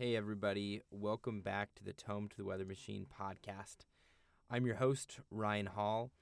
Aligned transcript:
Hey, 0.00 0.14
everybody. 0.14 0.82
Welcome 0.92 1.40
back 1.40 1.74
to 1.74 1.82
the 1.82 1.92
Tome 1.92 2.28
to 2.28 2.36
the 2.36 2.44
Weather 2.44 2.64
Machine 2.64 3.04
podcast. 3.20 3.78
I'm 4.48 4.64
your 4.64 4.76
host, 4.76 5.18
Ryan 5.28 5.66
Hall. 5.66 6.12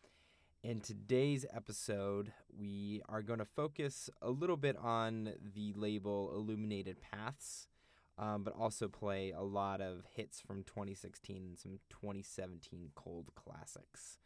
In 0.63 0.81
today's 0.81 1.45
episode, 1.55 2.33
we 2.59 3.03
are 3.07 3.21
going 3.21 3.39
to 3.39 3.45
focus 3.45 4.09
a 4.23 4.31
little 4.31 4.57
bit 4.57 4.79
on 4.79 5.35
the 5.55 5.75
label 5.75 6.33
Illuminated 6.35 7.03
Paths, 7.03 7.69
um, 8.17 8.45
but 8.45 8.55
also 8.59 8.89
play 8.89 9.31
a 9.31 9.43
lot 9.43 9.83
of 9.83 10.05
hits 10.15 10.41
from 10.41 10.63
2016 10.63 11.37
and 11.37 11.59
some 11.59 11.79
2017 11.91 12.93
cold 12.95 13.33
classics. 13.35 14.21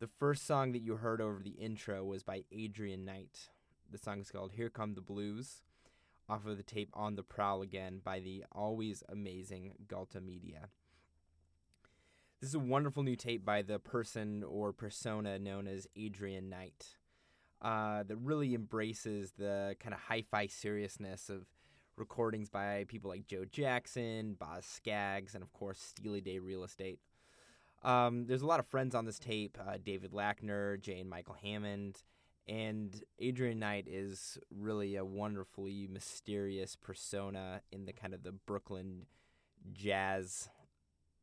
The 0.00 0.08
first 0.18 0.46
song 0.46 0.72
that 0.72 0.80
you 0.80 0.96
heard 0.96 1.20
over 1.20 1.42
the 1.42 1.50
intro 1.50 2.02
was 2.02 2.22
by 2.22 2.44
Adrian 2.50 3.04
Knight. 3.04 3.50
The 3.90 3.98
song 3.98 4.20
is 4.20 4.30
called 4.30 4.52
Here 4.52 4.70
Come 4.70 4.94
the 4.94 5.02
Blues 5.02 5.60
off 6.28 6.46
of 6.46 6.56
the 6.56 6.62
tape 6.62 6.90
On 6.94 7.16
the 7.16 7.22
Prowl 7.22 7.62
Again 7.62 8.00
by 8.02 8.20
the 8.20 8.44
always 8.52 9.02
amazing 9.08 9.72
Galtta 9.86 10.22
Media. 10.22 10.68
This 12.40 12.50
is 12.50 12.54
a 12.54 12.60
wonderful 12.60 13.02
new 13.02 13.16
tape 13.16 13.44
by 13.44 13.62
the 13.62 13.78
person 13.78 14.44
or 14.44 14.72
persona 14.72 15.38
known 15.38 15.66
as 15.66 15.86
Adrian 15.96 16.50
Knight 16.50 16.96
uh, 17.62 18.02
that 18.02 18.16
really 18.16 18.54
embraces 18.54 19.32
the 19.38 19.76
kind 19.80 19.94
of 19.94 20.00
hi 20.00 20.22
fi 20.30 20.46
seriousness 20.46 21.30
of 21.30 21.46
recordings 21.96 22.50
by 22.50 22.84
people 22.88 23.10
like 23.10 23.26
Joe 23.26 23.44
Jackson, 23.44 24.34
Boz 24.34 24.64
Scaggs, 24.64 25.34
and 25.34 25.42
of 25.42 25.52
course 25.52 25.78
Steely 25.80 26.20
Dan 26.20 26.42
Real 26.42 26.64
Estate. 26.64 26.98
Um, 27.82 28.26
there's 28.26 28.42
a 28.42 28.46
lot 28.46 28.60
of 28.60 28.66
friends 28.66 28.94
on 28.94 29.04
this 29.04 29.18
tape 29.18 29.58
uh, 29.66 29.78
David 29.82 30.12
Lackner, 30.12 30.80
Jay 30.80 31.00
and 31.00 31.08
Michael 31.10 31.36
Hammond, 31.42 32.02
and 32.46 33.02
Adrian 33.18 33.58
Knight 33.58 33.86
is 33.88 34.38
really 34.50 34.96
a 34.96 35.04
wonderfully 35.04 35.88
mysterious 35.90 36.76
persona 36.76 37.62
in 37.72 37.86
the 37.86 37.92
kind 37.92 38.12
of 38.12 38.22
the 38.22 38.32
Brooklyn 38.32 39.06
jazz 39.72 40.50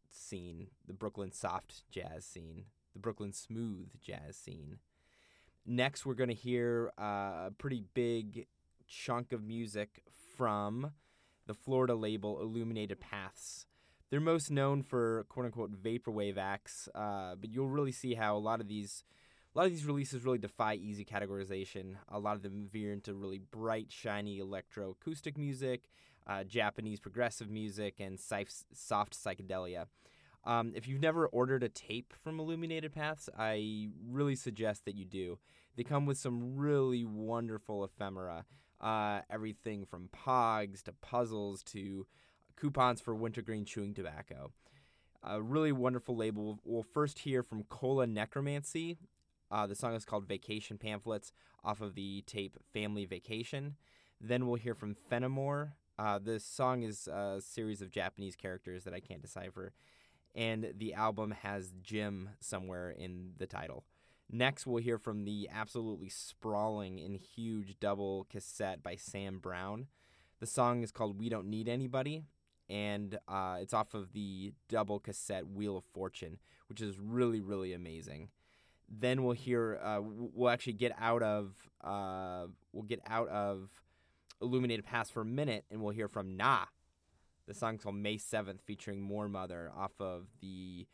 scene, 0.09 0.67
the 0.87 0.93
Brooklyn 0.93 1.31
soft 1.31 1.83
jazz 1.91 2.25
scene, 2.25 2.65
the 2.93 2.99
Brooklyn 2.99 3.33
smooth 3.33 3.89
jazz 4.01 4.35
scene. 4.35 4.79
Next, 5.65 6.05
we're 6.05 6.15
going 6.15 6.29
to 6.29 6.35
hear 6.35 6.91
uh, 6.99 7.47
a 7.47 7.53
pretty 7.57 7.83
big 7.93 8.47
chunk 8.87 9.31
of 9.31 9.43
music 9.43 10.03
from 10.35 10.91
the 11.45 11.53
Florida 11.53 11.93
label 11.93 12.41
Illuminated 12.41 12.99
Paths. 12.99 13.67
They're 14.09 14.19
most 14.19 14.51
known 14.51 14.81
for 14.81 15.25
quote 15.29 15.45
unquote 15.45 15.81
vaporwave 15.81 16.37
acts, 16.37 16.89
uh, 16.95 17.35
but 17.35 17.51
you'll 17.51 17.69
really 17.69 17.91
see 17.91 18.15
how 18.15 18.35
a 18.35 18.39
lot 18.39 18.59
of 18.59 18.67
these 18.67 19.03
a 19.53 19.57
lot 19.57 19.65
of 19.65 19.71
these 19.71 19.85
releases 19.85 20.23
really 20.23 20.37
defy 20.37 20.75
easy 20.75 21.03
categorization. 21.03 21.95
A 22.09 22.19
lot 22.19 22.35
of 22.35 22.41
them 22.41 22.69
veer 22.71 22.93
into 22.93 23.13
really 23.13 23.39
bright, 23.39 23.87
shiny 23.91 24.39
electroacoustic 24.39 25.37
music, 25.37 25.89
uh, 26.25 26.43
Japanese 26.45 26.99
progressive 26.99 27.49
music, 27.49 27.95
and 27.99 28.17
soft 28.19 28.63
psychedelia. 28.73 29.87
Um, 30.45 30.71
if 30.73 30.87
you've 30.87 31.01
never 31.01 31.27
ordered 31.27 31.63
a 31.63 31.69
tape 31.69 32.13
from 32.23 32.39
Illuminated 32.39 32.93
Paths, 32.93 33.29
I 33.37 33.89
really 34.07 34.35
suggest 34.35 34.85
that 34.85 34.95
you 34.95 35.05
do. 35.05 35.37
They 35.75 35.83
come 35.83 36.05
with 36.05 36.17
some 36.17 36.55
really 36.55 37.03
wonderful 37.03 37.83
ephemera. 37.83 38.45
Uh, 38.79 39.21
everything 39.29 39.85
from 39.85 40.09
pogs 40.09 40.81
to 40.83 40.93
puzzles 40.93 41.61
to 41.63 42.07
coupons 42.55 43.01
for 43.01 43.13
wintergreen 43.13 43.65
chewing 43.65 43.93
tobacco. 43.93 44.51
A 45.23 45.41
really 45.41 45.71
wonderful 45.71 46.15
label. 46.15 46.59
We'll 46.63 46.81
first 46.81 47.19
hear 47.19 47.43
from 47.43 47.63
Cola 47.65 48.07
Necromancy 48.07 48.97
uh, 49.51 49.67
the 49.67 49.75
song 49.75 49.93
is 49.93 50.05
called 50.05 50.27
Vacation 50.27 50.77
Pamphlets 50.77 51.33
off 51.63 51.81
of 51.81 51.95
the 51.95 52.23
tape 52.25 52.57
Family 52.73 53.05
Vacation. 53.05 53.75
Then 54.19 54.47
we'll 54.47 54.55
hear 54.55 54.73
from 54.75 54.95
Fenimore. 54.95 55.73
Uh, 55.99 56.19
this 56.19 56.45
song 56.45 56.83
is 56.83 57.07
a 57.07 57.41
series 57.41 57.81
of 57.81 57.91
Japanese 57.91 58.35
characters 58.35 58.85
that 58.85 58.93
I 58.93 59.01
can't 59.01 59.21
decipher. 59.21 59.73
And 60.33 60.73
the 60.77 60.93
album 60.93 61.31
has 61.31 61.73
Jim 61.83 62.29
somewhere 62.39 62.91
in 62.91 63.33
the 63.37 63.45
title. 63.45 63.83
Next, 64.31 64.65
we'll 64.65 64.81
hear 64.81 64.97
from 64.97 65.25
the 65.25 65.49
absolutely 65.51 66.07
sprawling 66.07 67.01
and 67.01 67.17
huge 67.17 67.77
double 67.81 68.25
cassette 68.29 68.81
by 68.81 68.95
Sam 68.95 69.39
Brown. 69.39 69.87
The 70.39 70.47
song 70.47 70.83
is 70.83 70.91
called 70.91 71.19
We 71.19 71.27
Don't 71.27 71.49
Need 71.49 71.67
Anybody, 71.67 72.23
and 72.69 73.19
uh, 73.27 73.57
it's 73.59 73.73
off 73.73 73.93
of 73.93 74.13
the 74.13 74.53
double 74.69 74.99
cassette 74.99 75.49
Wheel 75.49 75.77
of 75.77 75.83
Fortune, 75.93 76.39
which 76.69 76.79
is 76.81 76.97
really, 76.97 77.41
really 77.41 77.73
amazing 77.73 78.29
then 78.99 79.23
we'll 79.23 79.33
hear 79.33 79.79
uh, 79.83 79.99
we'll 80.01 80.49
actually 80.49 80.73
get 80.73 80.91
out 80.99 81.23
of 81.23 81.53
uh, 81.83 82.45
we'll 82.73 82.83
get 82.83 82.99
out 83.07 83.29
of 83.29 83.69
illuminated 84.41 84.85
paths 84.85 85.09
for 85.09 85.21
a 85.21 85.25
minute 85.25 85.65
and 85.71 85.81
we'll 85.81 85.93
hear 85.93 86.07
from 86.07 86.35
nah 86.35 86.65
the 87.47 87.53
song's 87.53 87.83
called 87.83 87.95
may 87.95 88.17
7th 88.17 88.61
featuring 88.61 89.01
Moor 89.01 89.27
Mother 89.27 89.71
off 89.75 89.93
of 89.99 90.27
the 90.41 90.87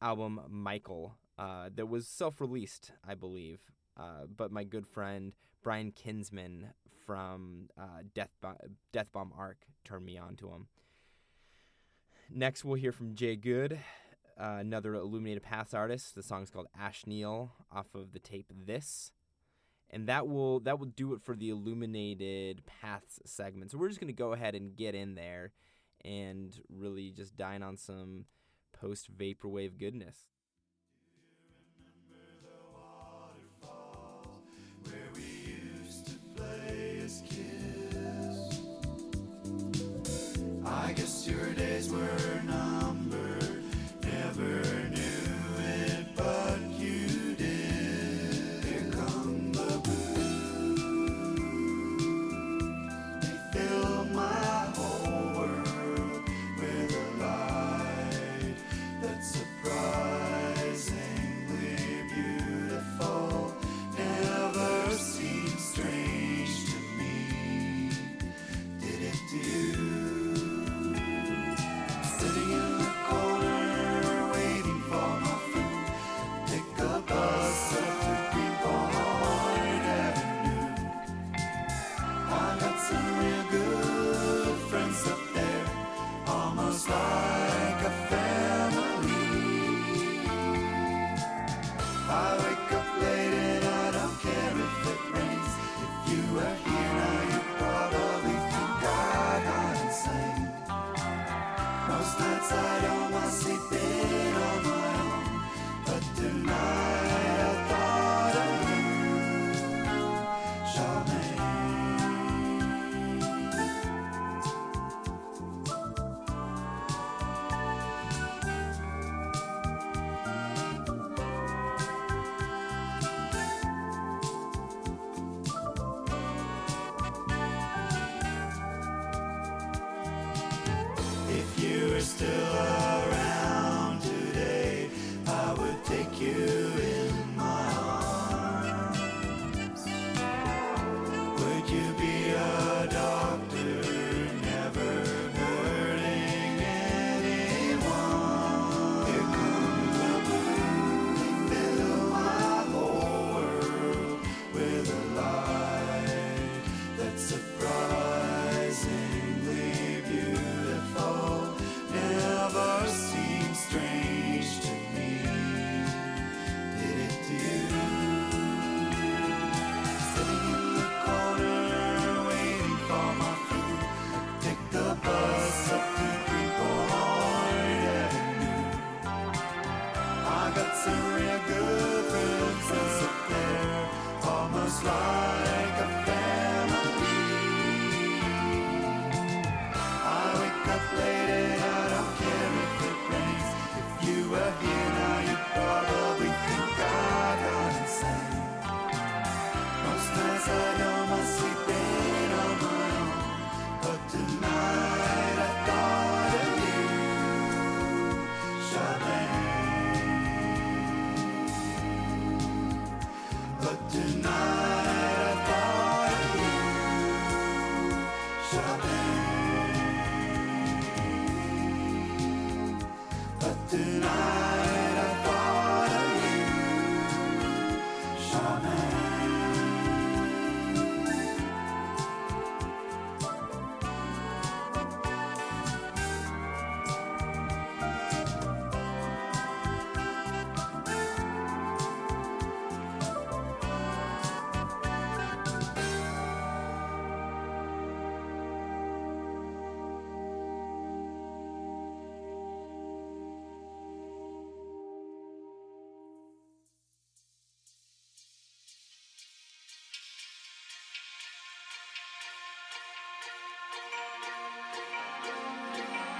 album 0.00 0.40
michael 0.48 1.16
uh, 1.38 1.68
that 1.74 1.86
was 1.86 2.06
self-released 2.06 2.92
i 3.06 3.14
believe. 3.14 3.60
Uh, 3.96 4.26
but 4.36 4.50
my 4.50 4.64
good 4.64 4.86
friend 4.86 5.32
brian 5.62 5.90
kinsman 5.90 6.68
from 7.06 7.68
uh, 7.78 8.02
death, 8.14 8.30
Bo- 8.40 8.56
death 8.92 9.08
bomb 9.12 9.32
arc 9.36 9.58
turned 9.84 10.04
me 10.04 10.16
on 10.16 10.36
to 10.36 10.48
him. 10.48 10.68
Next 12.30 12.64
we'll 12.64 12.76
hear 12.76 12.92
from 12.92 13.14
J 13.14 13.36
good 13.36 13.78
uh, 14.38 14.56
another 14.58 14.94
Illuminated 14.94 15.42
Paths 15.42 15.74
artist. 15.74 16.14
The 16.14 16.22
song's 16.22 16.50
called 16.50 16.66
Ashenil 16.80 17.50
off 17.70 17.94
of 17.94 18.12
the 18.12 18.18
tape 18.18 18.52
This. 18.66 19.12
And 19.90 20.08
that 20.08 20.26
will 20.26 20.60
that 20.60 20.78
will 20.78 20.86
do 20.86 21.12
it 21.14 21.22
for 21.22 21.36
the 21.36 21.50
Illuminated 21.50 22.62
Paths 22.66 23.20
segment. 23.24 23.70
So 23.70 23.78
we're 23.78 23.88
just 23.88 24.00
gonna 24.00 24.12
go 24.12 24.32
ahead 24.32 24.54
and 24.54 24.74
get 24.74 24.94
in 24.94 25.14
there 25.14 25.52
and 26.04 26.54
really 26.68 27.10
just 27.10 27.36
dine 27.36 27.62
on 27.62 27.76
some 27.76 28.24
post 28.72 29.16
vaporwave 29.16 29.78
goodness. 29.78 30.26
I 40.66 40.92
guess 40.92 41.28
your 41.28 41.52
days 41.54 41.90
were 41.90 42.23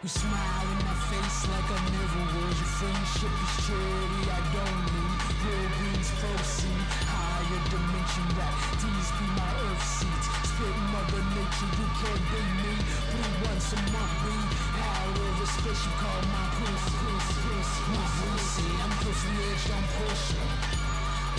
You 0.00 0.08
smile 0.08 0.64
in 0.64 0.80
my 0.80 0.96
face 1.12 1.44
like 1.44 1.68
I 1.76 1.80
never 1.92 2.24
was. 2.32 2.56
Your 2.56 2.72
friendship 2.80 3.36
is 3.36 3.52
charity 3.68 4.22
I 4.32 4.40
don't 4.48 4.80
need. 4.96 5.20
Real 5.44 5.68
greens 5.76 6.08
proceed. 6.16 6.84
Higher 7.04 7.60
dimension 7.68 8.24
rap. 8.32 8.56
These 8.80 9.12
be 9.20 9.26
my 9.36 9.52
earth 9.60 9.84
seeds. 9.84 10.26
Spit 10.48 10.72
mother 10.88 11.20
nature, 11.36 11.68
you 11.76 11.88
can't 12.00 12.24
be 12.32 12.40
me. 12.64 12.74
Blue 13.12 13.44
once 13.44 13.76
a 13.76 13.80
month, 13.92 14.14
we 14.24 14.32
out 14.80 15.20
of 15.20 15.36
a 15.36 15.46
spaceship 15.52 15.92
called 16.00 16.26
my 16.32 16.48
prince, 16.48 16.84
prince, 16.96 17.28
prince. 17.44 17.72
My 17.92 18.06
pussy, 18.24 18.68
I'm 18.80 18.92
the 19.04 19.12
edge, 19.52 19.64
don't 19.68 19.88
push 20.00 20.24
me. 20.32 20.48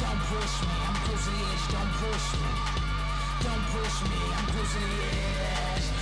Don't 0.05 0.21
push 0.29 0.53
me, 0.69 0.75
I'm 0.85 0.97
the 1.01 1.17
edge, 1.17 1.65
don't 1.73 1.93
push 1.97 2.27
me. 2.37 2.51
Don't 3.41 3.65
push 3.73 3.97
me, 4.05 4.21
I'm 4.37 4.45
the 4.53 4.85
edge. 5.49 6.00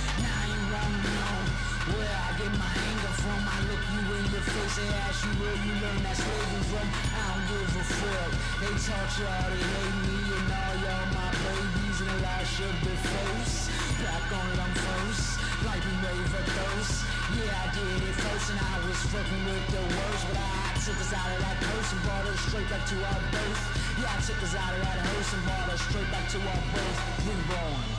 Get 2.40 2.52
my 2.56 2.72
anger 2.72 3.12
from. 3.20 3.40
I 3.44 3.58
look 3.68 3.84
you 3.92 4.00
in 4.16 4.26
the 4.32 4.40
face 4.40 4.76
and 4.80 4.90
ask 5.04 5.18
you 5.24 5.32
where 5.44 5.58
you 5.60 5.72
learn 5.76 6.00
that 6.08 6.16
slavery 6.16 6.64
from. 6.72 6.88
I 6.88 7.20
don't 7.28 7.44
give 7.52 7.76
a 7.76 7.84
fuck. 7.84 8.32
They 8.60 8.72
taught 8.80 9.12
y'all 9.20 9.50
to 9.52 9.60
hate 9.60 9.98
me 10.08 10.16
and 10.40 10.48
all 10.48 10.76
y'all 10.80 11.06
my 11.12 11.28
babies 11.36 11.98
and 12.00 12.10
a 12.16 12.18
lot 12.24 12.44
should 12.48 12.78
be 12.80 12.94
first. 12.96 13.68
Back 14.00 14.28
on 14.32 14.56
I'm 14.56 14.74
first. 14.88 15.36
Like 15.68 15.82
we 15.84 15.94
made 16.00 16.26
for 16.32 16.44
thirst. 16.56 17.04
Yeah, 17.36 17.52
I 17.52 17.66
did 17.76 18.00
it 18.08 18.16
first 18.24 18.46
and 18.56 18.60
I 18.60 18.74
was 18.88 19.00
fucking 19.12 19.42
with 19.44 19.66
the 19.76 19.82
worst. 19.84 20.24
But 20.32 20.40
I 20.40 20.72
took 20.80 20.96
us 20.96 21.12
out 21.12 21.28
of 21.28 21.38
that 21.44 21.56
curse 21.60 21.90
and 21.92 22.02
brought 22.08 22.24
us 22.24 22.40
straight 22.48 22.68
back 22.72 22.84
to 22.88 22.96
our 23.04 23.22
birth. 23.36 23.62
Yeah, 24.00 24.16
I 24.16 24.18
took 24.24 24.40
us 24.40 24.54
out 24.56 24.72
of 24.72 24.80
that 24.80 24.98
hearse 25.04 25.30
and 25.36 25.42
brought 25.44 25.68
us 25.68 25.80
straight 25.92 26.08
back 26.08 26.24
to 26.32 26.38
our 26.40 26.62
birth. 26.72 26.98
Reborn. 27.28 27.89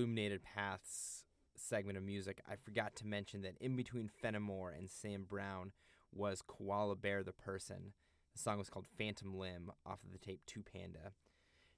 Illuminated 0.00 0.42
Paths 0.42 1.24
segment 1.54 1.98
of 1.98 2.04
music, 2.04 2.40
I 2.50 2.56
forgot 2.56 2.96
to 2.96 3.06
mention 3.06 3.42
that 3.42 3.58
in 3.60 3.76
between 3.76 4.08
Fenimore 4.08 4.70
and 4.70 4.88
Sam 4.88 5.26
Brown 5.28 5.72
was 6.10 6.40
Koala 6.40 6.96
Bear 6.96 7.22
the 7.22 7.32
Person. 7.32 7.92
The 8.32 8.38
song 8.38 8.56
was 8.56 8.70
called 8.70 8.86
Phantom 8.96 9.36
Limb 9.36 9.70
off 9.84 10.02
of 10.02 10.10
the 10.10 10.18
tape 10.18 10.40
To 10.46 10.62
Panda. 10.62 11.12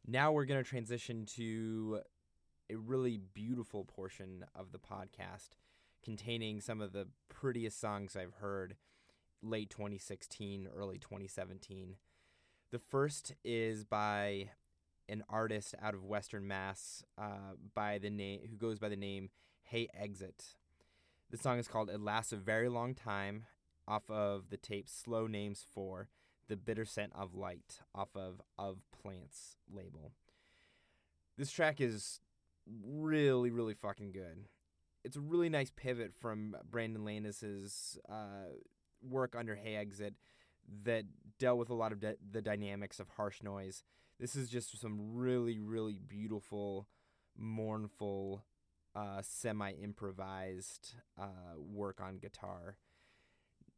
Now 0.06 0.30
we're 0.30 0.44
going 0.44 0.62
to 0.62 0.68
transition 0.68 1.26
to 1.34 2.02
a 2.70 2.76
really 2.76 3.18
beautiful 3.34 3.84
portion 3.84 4.44
of 4.54 4.70
the 4.70 4.78
podcast 4.78 5.56
containing 6.04 6.60
some 6.60 6.80
of 6.80 6.92
the 6.92 7.08
prettiest 7.28 7.80
songs 7.80 8.14
I've 8.14 8.34
heard 8.34 8.76
late 9.42 9.70
2016, 9.70 10.68
early 10.72 10.98
2017. 10.98 11.96
The 12.70 12.78
first 12.78 13.34
is 13.44 13.82
by 13.82 14.50
an 15.12 15.22
artist 15.28 15.74
out 15.80 15.92
of 15.92 16.04
Western 16.04 16.48
Mass 16.48 17.04
uh, 17.18 17.54
by 17.74 17.98
the 17.98 18.08
name 18.08 18.40
who 18.50 18.56
goes 18.56 18.78
by 18.78 18.88
the 18.88 18.96
name 18.96 19.28
Hey 19.62 19.86
Exit. 19.94 20.56
The 21.30 21.36
song 21.36 21.58
is 21.58 21.68
called 21.68 21.90
"It 21.90 22.00
Lasts 22.00 22.32
a 22.32 22.36
Very 22.36 22.70
Long 22.70 22.94
Time" 22.94 23.44
off 23.86 24.10
of 24.10 24.48
the 24.48 24.56
tape 24.56 24.88
Slow 24.88 25.26
Names 25.26 25.66
for 25.74 26.08
The 26.48 26.56
Bitter 26.56 26.86
Scent 26.86 27.12
of 27.14 27.34
Light 27.34 27.80
off 27.94 28.16
of 28.16 28.40
Of 28.58 28.78
Plants 28.90 29.58
label. 29.70 30.12
This 31.36 31.50
track 31.50 31.80
is 31.80 32.20
really, 32.66 33.50
really 33.50 33.74
fucking 33.74 34.12
good. 34.12 34.46
It's 35.04 35.16
a 35.16 35.20
really 35.20 35.50
nice 35.50 35.70
pivot 35.74 36.12
from 36.18 36.56
Brendan 36.70 37.04
Landis's 37.04 37.98
uh, 38.08 38.54
work 39.02 39.34
under 39.38 39.56
Hey 39.56 39.76
Exit 39.76 40.14
that 40.84 41.04
dealt 41.38 41.58
with 41.58 41.68
a 41.68 41.74
lot 41.74 41.92
of 41.92 42.00
de- 42.00 42.16
the 42.30 42.40
dynamics 42.40 42.98
of 42.98 43.10
harsh 43.10 43.42
noise. 43.42 43.82
This 44.22 44.36
is 44.36 44.48
just 44.48 44.80
some 44.80 45.16
really, 45.16 45.58
really 45.58 45.98
beautiful, 45.98 46.86
mournful, 47.36 48.44
uh, 48.94 49.20
semi 49.20 49.72
improvised 49.72 50.94
uh, 51.20 51.58
work 51.58 52.00
on 52.00 52.18
guitar. 52.18 52.76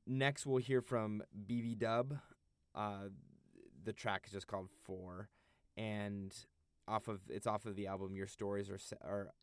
Next, 0.07 0.45
we'll 0.45 0.59
hear 0.59 0.83
from 0.83 1.23
Bvdub. 1.49 2.21
Uh, 2.75 3.05
the 3.85 3.95
track 3.95 4.25
is 4.27 4.33
just 4.33 4.47
called 4.47 4.69
Four, 4.85 5.31
and 5.79 6.37
off 6.87 7.09
of 7.09 7.21
it's 7.31 7.47
off 7.47 7.65
of 7.65 7.75
the 7.75 7.87
album 7.87 8.15
Your 8.15 8.27
Stories 8.27 8.69
Are 8.69 8.77
Sa- 8.77 8.97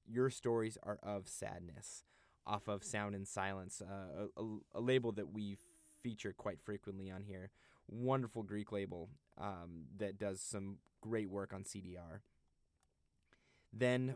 Your 0.08 0.30
Stories 0.30 0.78
Are 0.84 1.00
of 1.02 1.28
Sadness, 1.28 2.04
off 2.46 2.68
of 2.68 2.84
Sound 2.84 3.16
in 3.16 3.26
Silence, 3.26 3.82
uh, 3.82 4.28
a, 4.38 4.78
a 4.78 4.82
label 4.82 5.12
that 5.14 5.34
we 5.34 5.58
feature 6.04 6.32
quite 6.32 6.62
frequently 6.62 7.10
on 7.10 7.24
here. 7.24 7.50
Wonderful 7.88 8.44
Greek 8.44 8.72
label 8.72 9.10
um, 9.42 9.86
that 9.98 10.18
does 10.18 10.40
some 10.42 10.78
great 11.02 11.30
work 11.30 11.54
on 11.54 11.64
CDR. 11.64 12.22
Then, 13.74 14.16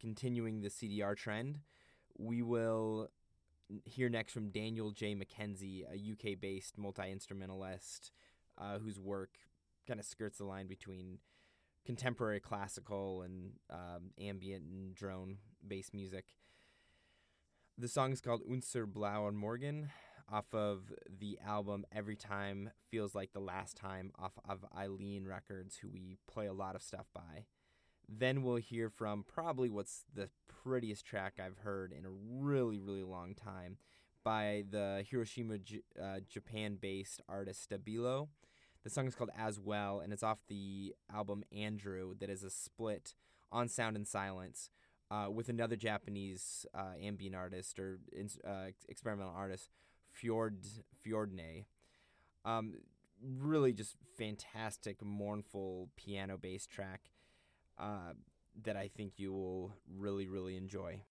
continuing 0.00 0.60
the 0.60 0.68
CDR 0.68 1.16
trend, 1.16 1.60
we 2.18 2.42
will 2.42 3.10
hear 3.84 4.08
next 4.08 4.32
from 4.32 4.50
Daniel 4.50 4.90
J. 4.90 5.14
McKenzie, 5.14 5.84
a 5.90 6.12
UK 6.12 6.40
based 6.40 6.76
multi 6.76 7.10
instrumentalist 7.10 8.10
uh, 8.58 8.78
whose 8.78 8.98
work 8.98 9.30
kind 9.86 10.00
of 10.00 10.06
skirts 10.06 10.38
the 10.38 10.44
line 10.44 10.66
between 10.66 11.18
contemporary 11.84 12.40
classical 12.40 13.22
and 13.22 13.52
um, 13.70 14.10
ambient 14.20 14.64
and 14.64 14.94
drone 14.94 15.38
based 15.66 15.94
music. 15.94 16.26
The 17.76 17.88
song 17.88 18.12
is 18.12 18.20
called 18.20 18.42
Unser 18.50 18.86
Blauer 18.86 19.34
Morgen 19.34 19.90
off 20.30 20.52
of 20.52 20.92
the 21.20 21.38
album 21.44 21.84
Every 21.92 22.16
Time 22.16 22.70
Feels 22.90 23.14
Like 23.14 23.32
the 23.32 23.40
Last 23.40 23.76
Time 23.76 24.12
off 24.18 24.32
of 24.48 24.64
Eilean 24.76 25.26
Records, 25.26 25.76
who 25.76 25.88
we 25.88 26.18
play 26.30 26.46
a 26.46 26.52
lot 26.52 26.74
of 26.74 26.82
stuff 26.82 27.06
by. 27.14 27.46
Then 28.08 28.42
we'll 28.42 28.56
hear 28.56 28.90
from 28.90 29.24
probably 29.26 29.70
what's 29.70 30.04
the 30.12 30.28
prettiest 30.46 31.04
track 31.06 31.34
I've 31.38 31.58
heard 31.58 31.92
in 31.92 32.04
a 32.04 32.10
really, 32.10 32.78
really 32.78 33.02
long 33.02 33.34
time 33.34 33.78
by 34.22 34.64
the 34.70 35.04
Hiroshima, 35.08 35.58
J- 35.58 35.82
uh, 36.00 36.20
Japan 36.28 36.78
based 36.80 37.20
artist 37.28 37.68
Stabilo. 37.68 38.28
The 38.82 38.90
song 38.90 39.06
is 39.06 39.14
called 39.14 39.30
As 39.36 39.58
Well, 39.58 40.00
and 40.00 40.12
it's 40.12 40.22
off 40.22 40.40
the 40.48 40.94
album 41.12 41.44
Andrew, 41.50 42.14
that 42.20 42.28
is 42.28 42.42
a 42.42 42.50
split 42.50 43.14
on 43.50 43.68
Sound 43.68 43.96
in 43.96 44.04
Silence 44.04 44.68
uh, 45.10 45.30
with 45.30 45.48
another 45.48 45.76
Japanese 45.76 46.66
uh, 46.74 46.92
ambient 47.02 47.34
artist 47.34 47.78
or 47.78 47.98
uh, 48.46 48.66
experimental 48.88 49.32
artist, 49.34 49.70
Fjord 50.14 50.58
Fjordne. 51.04 51.66
Um, 52.44 52.74
really 53.22 53.72
just 53.72 53.96
fantastic, 54.16 55.02
mournful 55.04 55.88
piano 55.96 56.36
based 56.36 56.70
track 56.70 57.10
uh, 57.78 58.12
that 58.62 58.76
I 58.76 58.88
think 58.88 59.14
you 59.16 59.32
will 59.32 59.72
really, 59.98 60.28
really 60.28 60.56
enjoy. 60.56 61.02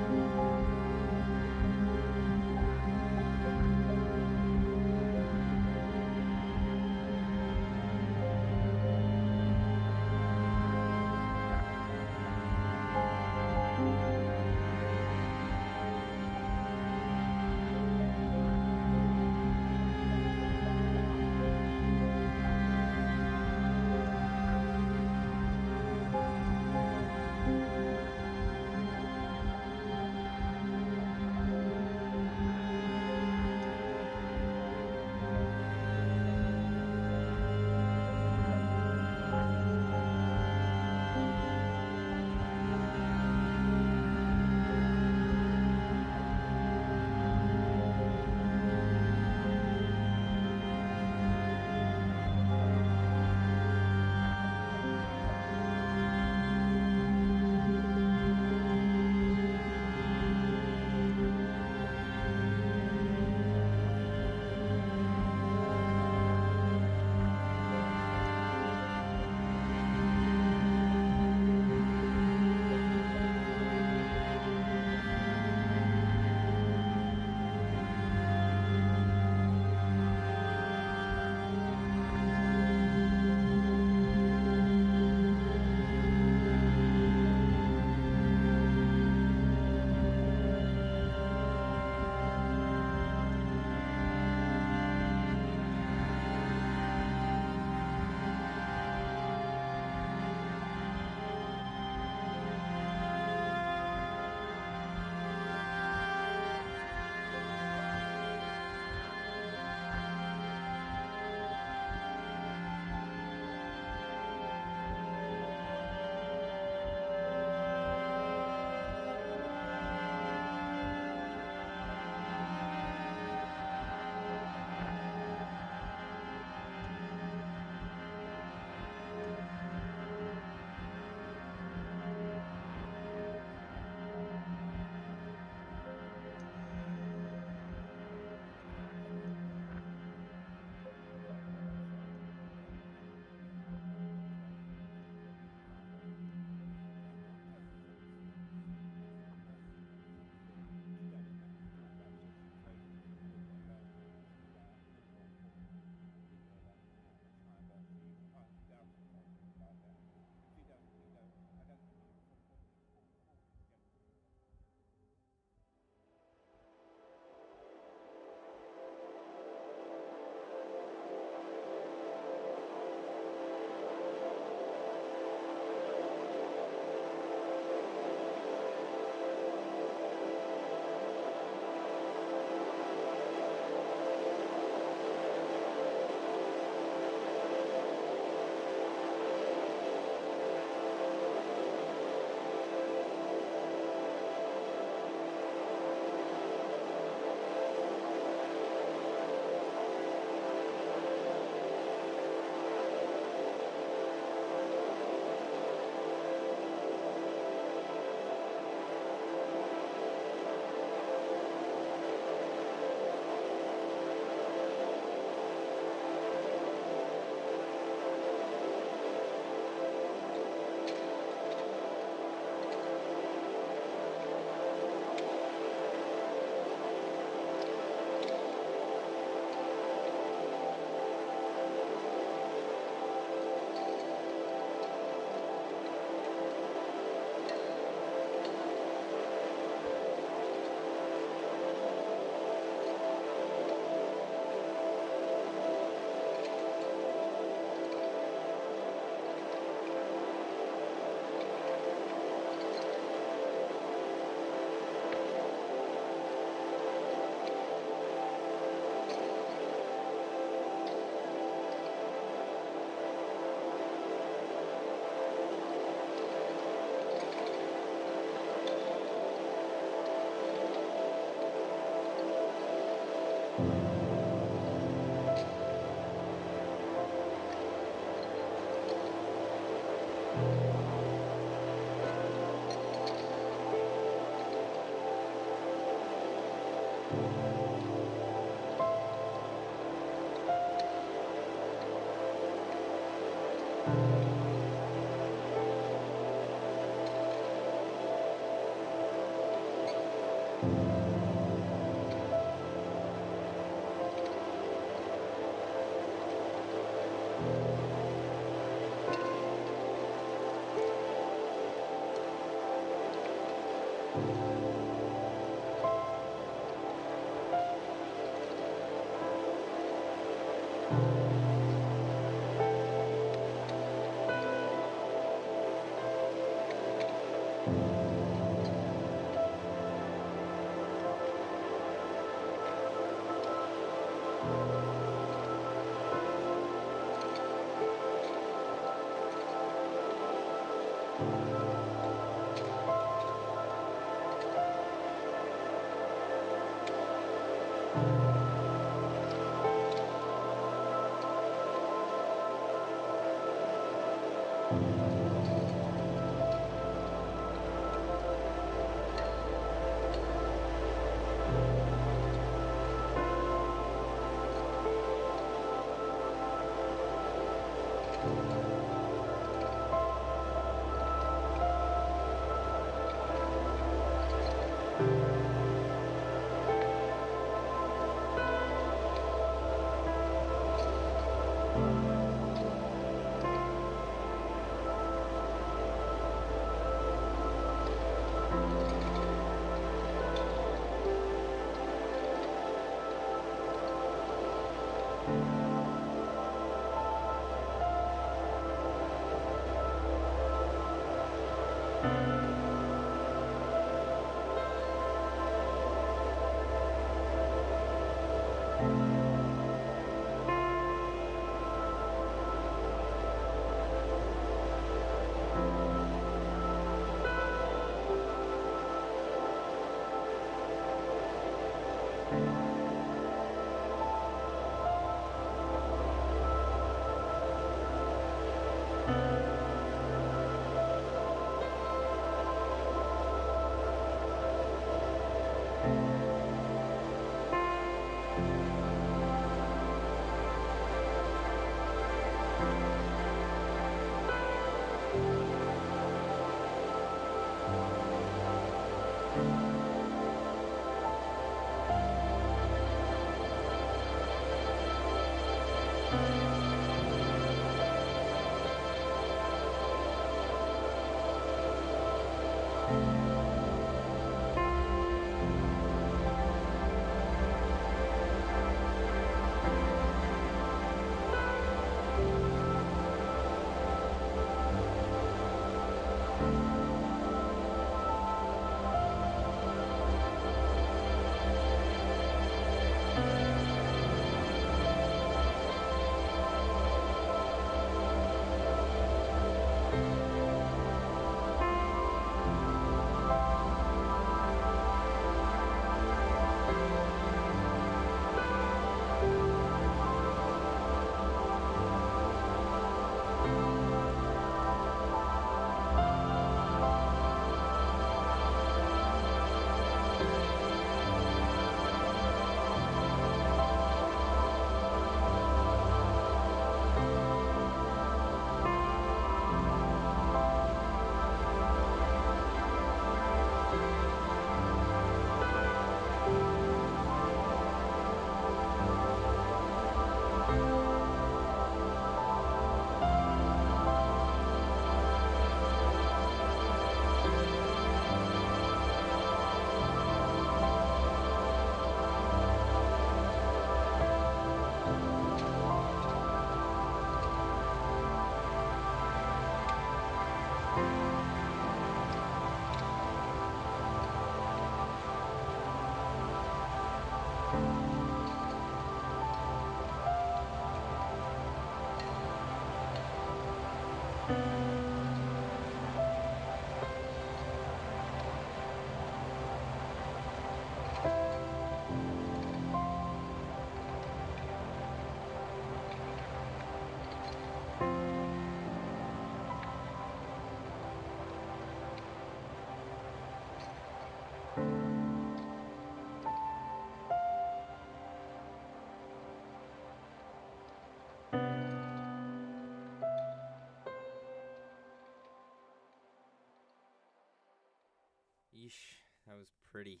Yeesh, 598.66 598.96
that 599.26 599.36
was 599.38 599.52
pretty. 599.70 600.00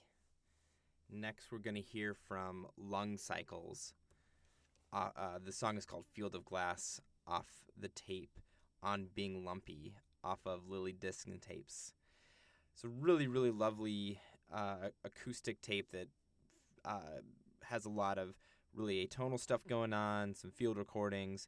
Next, 1.10 1.52
we're 1.52 1.58
going 1.58 1.76
to 1.76 1.80
hear 1.80 2.14
from 2.14 2.66
Lung 2.76 3.16
Cycles. 3.16 3.94
Uh, 4.92 5.10
uh, 5.16 5.38
the 5.44 5.52
song 5.52 5.76
is 5.76 5.86
called 5.86 6.04
Field 6.12 6.34
of 6.34 6.44
Glass 6.44 7.00
off 7.28 7.46
the 7.78 7.88
tape 7.88 8.40
on 8.82 9.06
Being 9.14 9.44
Lumpy 9.44 9.94
off 10.24 10.40
of 10.46 10.68
Lily 10.68 10.92
Disc 10.92 11.28
and 11.28 11.40
Tapes. 11.40 11.92
It's 12.74 12.82
a 12.82 12.88
really, 12.88 13.28
really 13.28 13.52
lovely 13.52 14.20
uh, 14.52 14.88
acoustic 15.04 15.60
tape 15.60 15.92
that 15.92 16.08
uh, 16.84 17.20
has 17.64 17.84
a 17.84 17.90
lot 17.90 18.18
of 18.18 18.34
really 18.74 19.06
atonal 19.06 19.38
stuff 19.38 19.60
going 19.68 19.92
on, 19.92 20.34
some 20.34 20.50
field 20.50 20.76
recordings, 20.76 21.46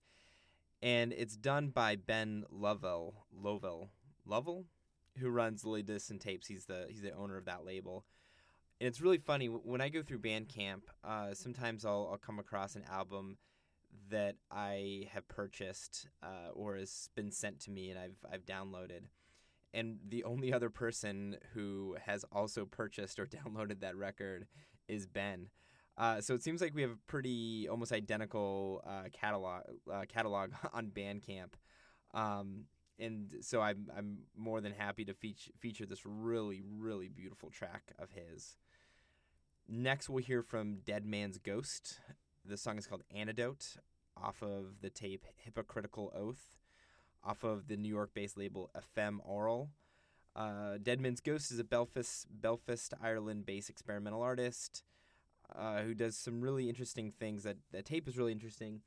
and 0.81 1.13
it's 1.13 1.37
done 1.37 1.71
by 1.71 1.97
Ben 1.97 2.45
Lovell. 2.49 3.27
Lovell. 3.33 3.91
Lovell? 4.25 4.67
Who 5.21 5.29
runs 5.31 5.65
Lily 5.65 5.83
Disc 5.83 6.11
and 6.11 6.21
Tapes. 6.21 6.47
He's 6.47 6.65
the 6.65 6.87
he's 6.89 7.03
the 7.03 7.13
owner 7.13 7.37
of 7.37 7.45
that 7.47 7.65
label. 7.65 8.05
And 8.81 8.87
it's 8.87 9.01
really 9.01 9.19
funny 9.19 9.47
when 9.47 9.81
I 9.81 9.89
go 9.89 10.03
through 10.03 10.21
Bandcamp. 10.21 10.83
Uh, 11.03 11.35
sometimes 11.35 11.85
I'll, 11.85 12.09
I'll 12.13 12.19
come 12.19 12.39
across 12.39 12.77
an 12.77 12.85
album 12.89 13.39
that 14.11 14.37
I 14.53 15.09
have 15.13 15.27
purchased 15.27 16.07
uh, 16.23 16.53
or 16.53 16.77
has 16.77 17.11
been 17.17 17.33
sent 17.33 17.61
to 17.61 17.71
me 17.71 17.91
and 17.91 17.99
I've 17.99 18.17
I've 18.33 18.45
downloaded. 18.45 19.03
And 19.75 19.99
the 20.09 20.25
only 20.25 20.53
other 20.53 20.71
person 20.71 21.37
who 21.55 21.97
has 22.05 22.25
also 22.33 22.65
purchased 22.65 23.19
or 23.19 23.27
downloaded 23.27 23.81
that 23.81 23.97
record 23.97 24.47
is 24.89 25.07
Ben. 25.07 25.49
Uh, 25.97 26.21
so 26.21 26.33
it 26.33 26.43
seems 26.43 26.61
like 26.61 26.75
we 26.75 26.83
have 26.83 26.93
a 26.93 26.99
pretty 27.09 27.69
almost 27.69 27.93
identical 27.93 28.83
uh, 28.87 29.09
catalog 29.13 29.63
uh, 29.93 30.05
catalog 30.09 30.53
on 30.73 30.87
Bandcamp. 30.87 31.55
Um, 32.15 32.65
and 32.99 33.37
so 33.41 33.61
I'm 33.61 33.91
I'm 33.97 34.19
more 34.37 34.61
than 34.61 34.73
happy 34.73 35.05
to 35.05 35.15
feature 35.15 35.53
feature 35.59 35.87
this 35.87 36.05
really 36.05 36.63
really 36.79 37.09
beautiful 37.09 37.51
track 37.51 37.93
of 37.99 38.11
his. 38.13 38.57
Next, 39.69 40.09
we'll 40.09 40.25
hear 40.25 40.43
from 40.43 40.79
Dead 40.87 41.05
Man's 41.05 41.39
Ghost. 41.39 42.01
The 42.45 42.57
song 42.57 42.79
is 42.79 42.87
called 42.87 43.03
Antidote, 43.15 43.77
off 44.17 44.43
of 44.43 44.81
the 44.81 44.89
tape 44.89 45.27
Hypocritical 45.37 46.11
Oath, 46.17 46.57
off 47.23 47.45
of 47.45 47.69
the 47.69 47.77
New 47.77 47.91
York-based 47.91 48.39
label 48.39 48.71
Ephem-Aural. 48.75 49.69
Uh, 50.35 50.79
Dead 50.83 51.01
Man's 51.01 51.21
Ghost 51.21 51.51
is 51.51 51.59
a 51.59 51.65
Belfast, 51.65 52.27
Belfast, 52.31 52.95
Ireland-based 53.03 53.69
experimental 53.69 54.23
artist 54.23 54.83
uh, 55.55 55.83
who 55.83 55.95
does 55.95 56.17
some 56.17 56.41
really 56.41 56.69
interesting 56.69 57.11
things. 57.11 57.43
That 57.43 57.59
that 57.73 57.85
tape 57.85 58.09
is 58.09 58.17
really 58.17 58.33
interesting. 58.33 58.81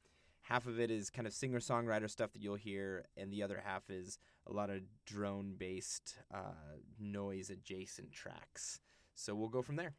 Half 0.51 0.67
of 0.67 0.81
it 0.81 0.91
is 0.91 1.09
kind 1.09 1.25
of 1.25 1.33
singer-songwriter 1.33 2.09
stuff 2.09 2.33
that 2.33 2.41
you'll 2.41 2.55
hear, 2.55 3.05
and 3.15 3.31
the 3.31 3.41
other 3.41 3.63
half 3.63 3.89
is 3.89 4.19
a 4.45 4.51
lot 4.51 4.69
of 4.69 4.81
drone-based 5.05 6.17
uh, 6.29 6.75
noise-adjacent 6.99 8.11
tracks. 8.11 8.81
So 9.15 9.33
we'll 9.33 9.47
go 9.47 9.61
from 9.61 9.77
there. 9.77 9.93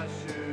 i 0.00 0.06
shoes. 0.06 0.49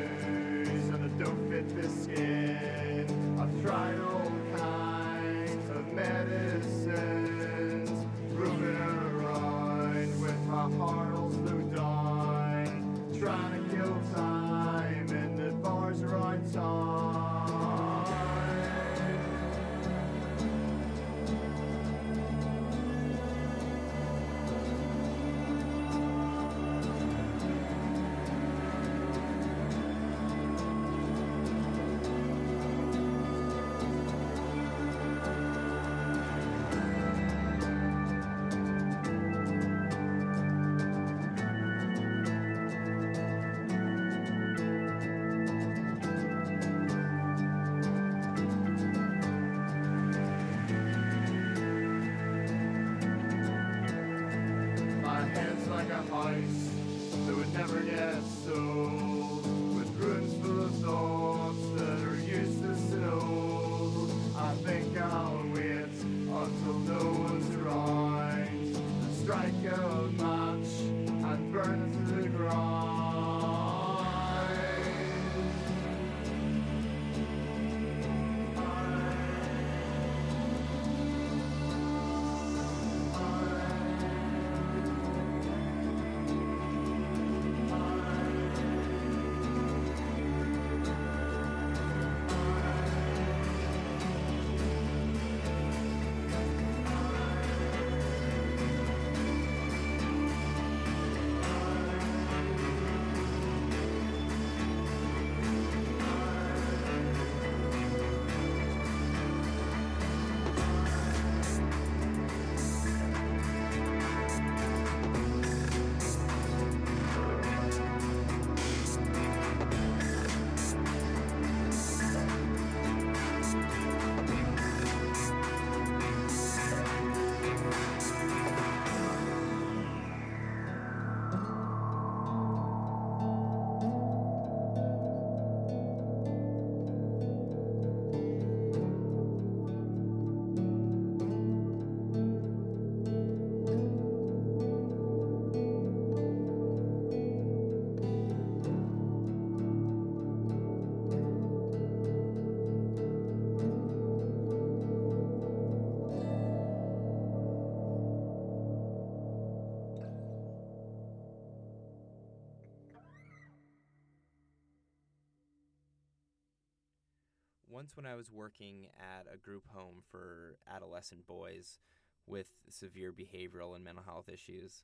When 167.98 168.06
I 168.06 168.16
was 168.16 168.32
working 168.32 168.86
at 169.00 169.26
a 169.34 169.38
group 169.38 169.64
home 169.74 170.04
for 170.12 170.60
adolescent 170.72 171.26
boys 171.26 171.80
with 172.28 172.48
severe 172.70 173.12
behavioral 173.12 173.76
and 173.76 173.84
mental 173.84 174.04
health 174.04 174.30
issues, 174.30 174.84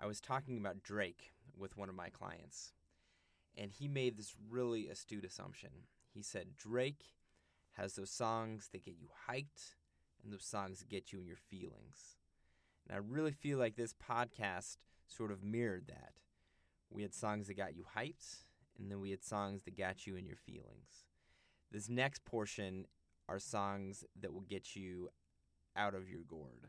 I 0.00 0.06
was 0.06 0.22
talking 0.22 0.56
about 0.56 0.82
Drake 0.82 1.32
with 1.54 1.76
one 1.76 1.90
of 1.90 1.94
my 1.94 2.08
clients. 2.08 2.72
And 3.58 3.70
he 3.70 3.86
made 3.88 4.16
this 4.16 4.34
really 4.48 4.88
astute 4.88 5.26
assumption. 5.26 5.70
He 6.14 6.22
said, 6.22 6.56
Drake 6.56 7.04
has 7.72 7.94
those 7.94 8.10
songs 8.10 8.70
that 8.72 8.84
get 8.84 8.96
you 8.98 9.08
hyped 9.28 9.74
and 10.24 10.32
those 10.32 10.44
songs 10.44 10.82
get 10.88 11.12
you 11.12 11.18
in 11.18 11.26
your 11.26 11.36
feelings. 11.36 12.16
And 12.88 12.96
I 12.96 13.00
really 13.06 13.32
feel 13.32 13.58
like 13.58 13.76
this 13.76 13.92
podcast 13.94 14.78
sort 15.06 15.30
of 15.30 15.44
mirrored 15.44 15.88
that. 15.88 16.14
We 16.88 17.02
had 17.02 17.14
songs 17.14 17.48
that 17.48 17.56
got 17.56 17.76
you 17.76 17.84
hyped, 17.96 18.44
and 18.78 18.90
then 18.90 19.00
we 19.00 19.10
had 19.10 19.22
songs 19.22 19.62
that 19.64 19.76
got 19.76 20.06
you 20.06 20.16
in 20.16 20.26
your 20.26 20.36
feelings. 20.36 21.09
This 21.70 21.88
next 21.88 22.24
portion 22.24 22.86
are 23.28 23.38
songs 23.38 24.04
that 24.20 24.32
will 24.32 24.40
get 24.40 24.74
you 24.74 25.10
out 25.76 25.94
of 25.94 26.08
your 26.08 26.22
gourd. 26.26 26.68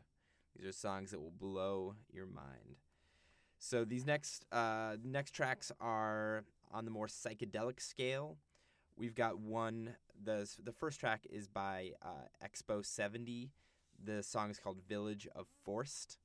These 0.56 0.68
are 0.68 0.72
songs 0.72 1.10
that 1.10 1.20
will 1.20 1.32
blow 1.32 1.94
your 2.12 2.26
mind. 2.26 2.76
So 3.58 3.84
these 3.84 4.06
next 4.06 4.44
uh, 4.52 4.96
next 5.04 5.32
tracks 5.32 5.72
are 5.80 6.44
on 6.72 6.84
the 6.84 6.90
more 6.90 7.06
psychedelic 7.06 7.80
scale. 7.80 8.36
We've 8.96 9.14
got 9.14 9.38
one. 9.38 9.94
the 10.22 10.48
The 10.62 10.72
first 10.72 11.00
track 11.00 11.26
is 11.30 11.48
by 11.48 11.92
uh, 12.02 12.26
Expo 12.44 12.84
Seventy. 12.84 13.50
The 14.04 14.22
song 14.22 14.50
is 14.50 14.58
called 14.58 14.78
"Village 14.88 15.28
of 15.34 15.46
Forst," 15.64 16.18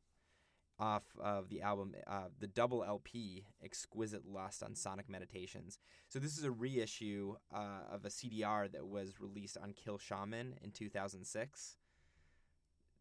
off 0.80 1.04
of 1.20 1.50
the 1.50 1.62
album, 1.62 1.96
uh, 2.06 2.28
the 2.40 2.48
double 2.48 2.84
LP, 2.84 3.46
"Exquisite 3.64 4.26
Lust" 4.26 4.62
on 4.64 4.76
Sonic 4.76 5.10
Meditations. 5.10 5.80
So 6.08 6.20
this 6.20 6.38
is 6.38 6.44
a 6.44 6.52
reissue 6.52 7.36
uh, 7.54 7.82
of 7.90 8.06
a 8.06 8.10
CDR 8.10 8.72
that 8.72 8.88
was 8.88 9.20
released 9.20 9.58
on 9.58 9.74
Kill 9.74 9.98
Shaman 9.98 10.56
in 10.62 10.72
2006. 10.72 11.78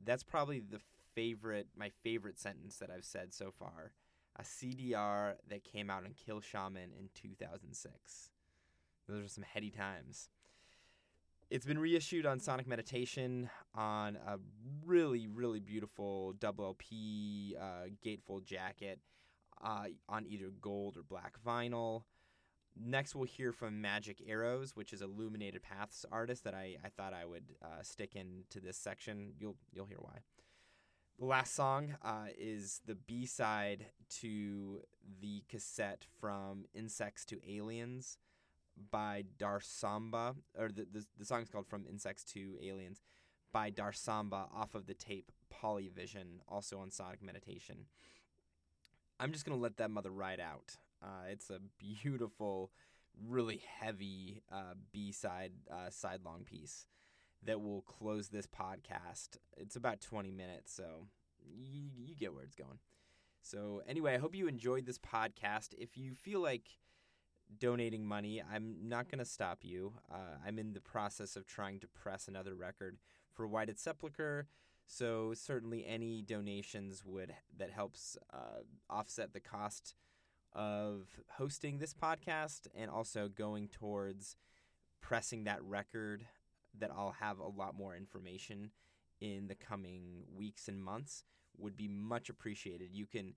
That's 0.02 0.24
probably 0.24 0.60
the 0.60 0.80
favorite, 1.14 1.68
my 1.76 1.90
favorite 2.02 2.38
sentence 2.38 2.76
that 2.78 2.90
I've 2.90 3.04
said 3.04 3.32
so 3.32 3.50
far. 3.50 3.92
A 4.38 4.42
CDR 4.42 5.36
that 5.48 5.64
came 5.64 5.88
out 5.88 6.04
on 6.04 6.12
Kill 6.14 6.40
Shaman 6.40 6.92
in 6.98 7.08
2006. 7.14 8.30
Those 9.08 9.24
are 9.24 9.28
some 9.28 9.44
heady 9.44 9.70
times. 9.70 10.28
It's 11.48 11.64
been 11.64 11.78
reissued 11.78 12.26
on 12.26 12.40
Sonic 12.40 12.66
Meditation 12.66 13.48
on 13.72 14.16
a 14.16 14.38
really, 14.84 15.28
really 15.28 15.60
beautiful 15.60 16.32
double 16.40 16.64
LP 16.64 17.56
uh, 17.60 17.88
gatefold 18.04 18.44
jacket 18.44 18.98
uh, 19.62 19.84
on 20.08 20.26
either 20.26 20.50
gold 20.60 20.96
or 20.96 21.04
black 21.04 21.34
vinyl. 21.46 22.02
Next, 22.76 23.14
we'll 23.14 23.24
hear 23.24 23.52
from 23.52 23.80
Magic 23.80 24.20
Arrows, 24.26 24.74
which 24.74 24.92
is 24.92 25.02
Illuminated 25.02 25.62
Paths 25.62 26.04
artist 26.10 26.42
that 26.44 26.54
I, 26.54 26.76
I 26.84 26.88
thought 26.88 27.14
I 27.14 27.24
would 27.24 27.54
uh, 27.62 27.82
stick 27.82 28.16
into 28.16 28.58
this 28.60 28.76
section. 28.76 29.32
You'll 29.38 29.56
you'll 29.72 29.86
hear 29.86 30.00
why. 30.00 30.18
The 31.20 31.26
last 31.26 31.54
song 31.54 31.94
uh, 32.04 32.26
is 32.36 32.82
the 32.86 32.96
B 32.96 33.24
side 33.24 33.86
to 34.20 34.82
the 35.20 35.44
cassette 35.48 36.04
from 36.20 36.64
Insects 36.74 37.24
to 37.26 37.38
Aliens 37.48 38.18
by 38.90 39.24
Darsomba, 39.38 40.36
or 40.58 40.68
the, 40.68 40.86
the 40.90 41.06
the 41.18 41.24
song's 41.24 41.48
called 41.48 41.66
From 41.66 41.86
Insects 41.88 42.24
to 42.32 42.56
Aliens 42.62 43.02
by 43.52 43.70
Darsomba 43.70 44.48
off 44.54 44.74
of 44.74 44.86
the 44.86 44.94
tape 44.94 45.32
Polyvision, 45.52 46.40
also 46.48 46.78
on 46.78 46.90
Sonic 46.90 47.22
Meditation. 47.22 47.86
I'm 49.18 49.32
just 49.32 49.44
gonna 49.44 49.60
let 49.60 49.78
that 49.78 49.90
mother 49.90 50.10
ride 50.10 50.40
out. 50.40 50.76
Uh, 51.02 51.28
it's 51.30 51.50
a 51.50 51.60
beautiful, 51.78 52.70
really 53.26 53.62
heavy 53.80 54.42
uh, 54.52 54.74
B 54.92 55.12
side 55.12 55.52
uh, 55.70 55.90
side 55.90 56.20
long 56.24 56.44
piece 56.44 56.86
that 57.44 57.60
will 57.60 57.82
close 57.82 58.28
this 58.28 58.46
podcast. 58.46 59.38
It's 59.56 59.76
about 59.76 60.00
20 60.00 60.30
minutes, 60.32 60.72
so 60.72 61.06
you, 61.44 61.88
you 61.96 62.14
get 62.16 62.34
where 62.34 62.44
it's 62.44 62.54
going. 62.54 62.78
So, 63.42 63.82
anyway, 63.86 64.14
I 64.14 64.18
hope 64.18 64.34
you 64.34 64.48
enjoyed 64.48 64.86
this 64.86 64.98
podcast. 64.98 65.68
If 65.78 65.96
you 65.96 66.14
feel 66.14 66.40
like 66.40 66.68
donating 67.58 68.04
money, 68.04 68.42
I'm 68.52 68.76
not 68.88 69.10
going 69.10 69.18
to 69.18 69.24
stop 69.24 69.60
you. 69.62 69.94
Uh, 70.10 70.38
I'm 70.46 70.58
in 70.58 70.72
the 70.72 70.80
process 70.80 71.36
of 71.36 71.46
trying 71.46 71.80
to 71.80 71.88
press 71.88 72.28
another 72.28 72.54
record 72.54 72.98
for 73.32 73.46
Whited 73.46 73.78
Sepulchre. 73.78 74.46
So 74.86 75.32
certainly 75.34 75.84
any 75.86 76.22
donations 76.22 77.04
would 77.04 77.34
that 77.58 77.70
helps 77.70 78.16
uh, 78.32 78.62
offset 78.88 79.32
the 79.32 79.40
cost 79.40 79.94
of 80.52 81.08
hosting 81.36 81.78
this 81.78 81.92
podcast 81.92 82.66
and 82.74 82.90
also 82.90 83.28
going 83.28 83.68
towards 83.68 84.36
pressing 85.00 85.44
that 85.44 85.62
record 85.62 86.26
that 86.78 86.90
I'll 86.90 87.16
have 87.20 87.38
a 87.38 87.48
lot 87.48 87.74
more 87.76 87.96
information 87.96 88.70
in 89.20 89.48
the 89.48 89.54
coming 89.54 90.24
weeks 90.34 90.68
and 90.68 90.82
months 90.82 91.24
would 91.58 91.76
be 91.76 91.88
much 91.88 92.28
appreciated. 92.28 92.90
You 92.92 93.06
can 93.06 93.34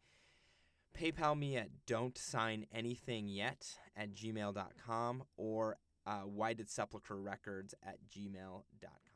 PayPal 0.97 1.37
me 1.37 1.57
at 1.57 1.69
don't 1.85 2.17
sign 2.17 2.65
anything 2.73 3.27
yet 3.27 3.77
at 3.95 4.13
gmail.com 4.13 5.23
or 5.37 5.77
uh, 6.05 6.21
whited 6.21 6.69
sepulchre 6.69 7.19
records 7.19 7.73
at 7.83 7.97
gmail.com. 8.09 9.08